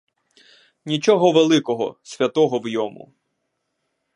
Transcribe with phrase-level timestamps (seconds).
[0.85, 3.11] Нічого великого, святого в йому.